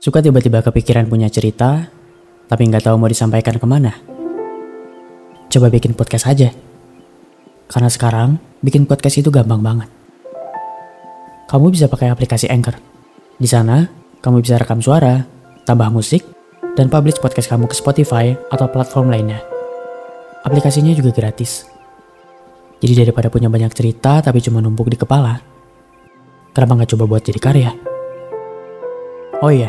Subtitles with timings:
[0.00, 1.92] Suka tiba-tiba kepikiran punya cerita,
[2.48, 3.92] tapi nggak tahu mau disampaikan ke mana.
[5.52, 6.48] Coba bikin podcast aja.
[7.68, 9.92] Karena sekarang, bikin podcast itu gampang banget.
[11.52, 12.80] Kamu bisa pakai aplikasi Anchor.
[13.36, 13.92] Di sana,
[14.24, 15.20] kamu bisa rekam suara,
[15.68, 16.24] tambah musik,
[16.80, 19.44] dan publish podcast kamu ke Spotify atau platform lainnya.
[20.48, 21.68] Aplikasinya juga gratis.
[22.80, 25.44] Jadi daripada punya banyak cerita tapi cuma numpuk di kepala,
[26.56, 27.70] kenapa nggak coba buat jadi karya?
[29.44, 29.68] Oh iya,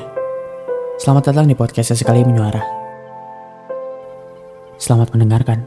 [1.02, 2.62] selamat datang di podcast Sekali Menyuara.
[4.78, 5.66] Selamat mendengarkan.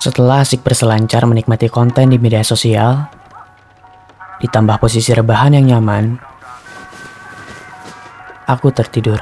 [0.00, 3.17] Setelah asik berselancar menikmati konten di media sosial,
[4.38, 6.14] ditambah posisi rebahan yang nyaman,
[8.46, 9.18] aku tertidur.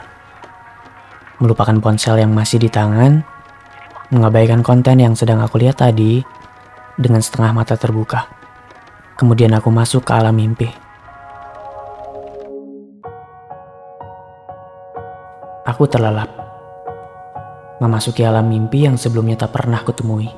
[1.40, 3.20] Melupakan ponsel yang masih di tangan,
[4.12, 6.24] mengabaikan konten yang sedang aku lihat tadi
[6.96, 8.28] dengan setengah mata terbuka.
[9.16, 10.68] Kemudian aku masuk ke alam mimpi.
[15.66, 16.30] Aku terlelap,
[17.80, 20.28] memasuki alam mimpi yang sebelumnya tak pernah kutemui.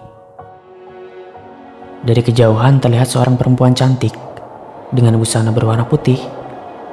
[1.98, 4.27] Dari kejauhan terlihat seorang perempuan cantik
[4.88, 6.16] dengan busana berwarna putih,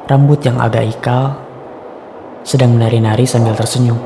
[0.08, 1.40] rambut yang agak ikal,
[2.44, 3.98] sedang menari-nari sambil tersenyum.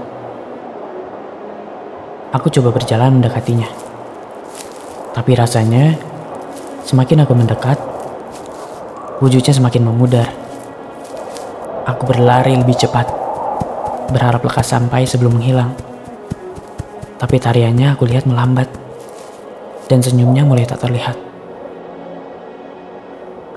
[2.29, 3.65] Aku coba berjalan mendekatinya.
[5.17, 5.97] Tapi rasanya
[6.85, 7.77] semakin aku mendekat,
[9.19, 10.29] wujudnya semakin memudar.
[11.89, 13.09] Aku berlari lebih cepat,
[14.13, 15.73] berharap lekas sampai sebelum menghilang.
[17.17, 18.69] Tapi tariannya aku lihat melambat,
[19.89, 21.28] dan senyumnya mulai tak terlihat.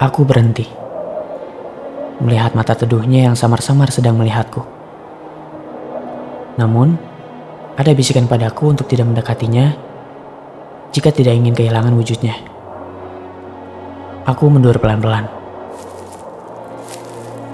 [0.03, 0.67] Aku berhenti.
[2.19, 4.59] Melihat mata teduhnya yang samar-samar sedang melihatku.
[6.59, 6.99] Namun,
[7.79, 9.79] ada bisikan padaku untuk tidak mendekatinya
[10.91, 12.35] jika tidak ingin kehilangan wujudnya.
[14.27, 15.31] Aku mundur pelan-pelan.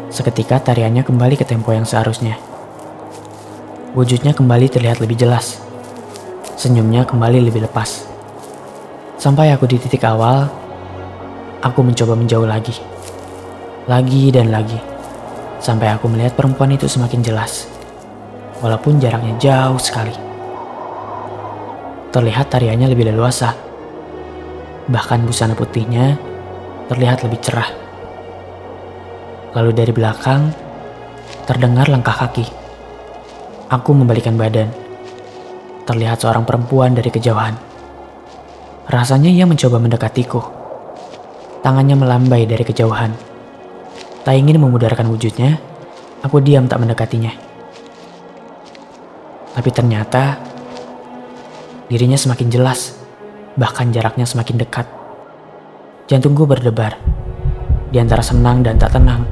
[0.09, 2.41] Seketika tariannya kembali ke tempo yang seharusnya.
[3.93, 5.61] Wujudnya kembali terlihat lebih jelas.
[6.57, 8.09] Senyumnya kembali lebih lepas.
[9.21, 10.68] Sampai aku di titik awal,
[11.63, 12.75] aku mencoba menjauh lagi.
[13.89, 14.79] Lagi dan lagi.
[15.59, 17.67] Sampai aku melihat perempuan itu semakin jelas.
[18.63, 20.15] Walaupun jaraknya jauh sekali.
[22.15, 23.55] Terlihat tariannya lebih leluasa.
[24.89, 26.17] Bahkan busana putihnya
[26.89, 27.69] terlihat lebih cerah.
[29.53, 30.49] Lalu dari belakang,
[31.45, 32.49] terdengar langkah kaki.
[33.69, 34.73] Aku membalikan badan.
[35.85, 37.57] Terlihat seorang perempuan dari kejauhan.
[38.89, 40.58] Rasanya ia mencoba mendekatiku.
[41.59, 43.11] Tangannya melambai dari kejauhan.
[44.23, 45.59] Tak ingin memudarkan wujudnya,
[46.23, 47.33] aku diam tak mendekatinya.
[49.59, 50.39] Tapi ternyata
[51.91, 52.95] dirinya semakin jelas,
[53.59, 54.87] bahkan jaraknya semakin dekat.
[56.07, 56.95] Jantungku berdebar,
[57.91, 59.27] di antara senang dan tak tenang.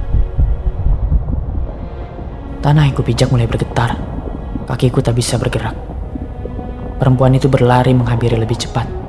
[2.58, 3.94] Tanah yang kupijak mulai bergetar,
[4.66, 5.78] kakiku tak bisa bergerak.
[6.98, 9.05] Perempuan itu berlari menghampiri lebih cepat.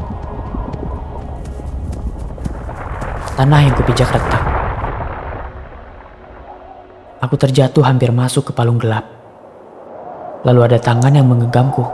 [3.37, 4.43] Tanah yang kupijak retak.
[7.21, 9.05] Aku terjatuh hampir masuk ke palung gelap.
[10.41, 11.85] Lalu ada tangan yang mengegangku.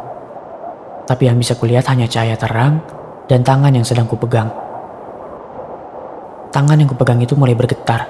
[1.04, 2.80] Tapi yang bisa kulihat hanya cahaya terang
[3.28, 4.48] dan tangan yang sedang kupegang.
[6.56, 8.08] Tangan yang kupegang itu mulai bergetar.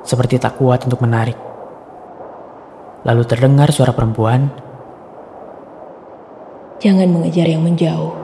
[0.00, 1.36] Seperti tak kuat untuk menarik.
[3.04, 4.48] Lalu terdengar suara perempuan.
[6.80, 8.21] Jangan mengejar yang menjauh.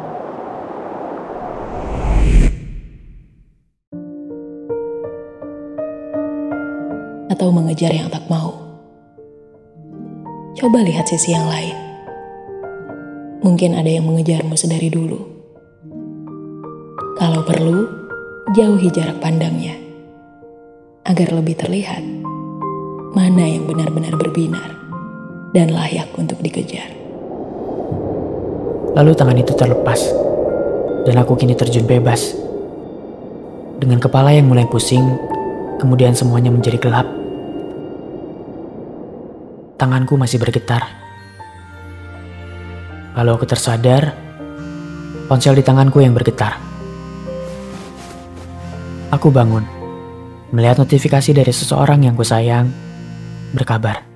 [7.38, 8.50] Atau mengejar yang tak mau.
[10.59, 11.71] Coba lihat sisi yang lain.
[13.47, 15.22] Mungkin ada yang mengejarmu sedari dulu.
[17.15, 17.87] Kalau perlu,
[18.59, 19.79] jauhi jarak pandangnya.
[21.06, 22.02] Agar lebih terlihat
[23.14, 24.75] mana yang benar-benar berbinar
[25.55, 26.91] dan layak untuk dikejar.
[28.99, 30.11] Lalu tangan itu terlepas.
[31.06, 32.34] Dan aku kini terjun bebas.
[33.79, 35.06] Dengan kepala yang mulai pusing,
[35.79, 37.18] kemudian semuanya menjadi gelap.
[39.79, 40.91] Tanganku masih bergetar.
[43.15, 44.11] Lalu aku tersadar,
[45.31, 46.59] ponsel di tanganku yang bergetar.
[49.15, 49.63] Aku bangun,
[50.51, 52.75] melihat notifikasi dari seseorang yang kusayang
[53.55, 54.07] berkabar.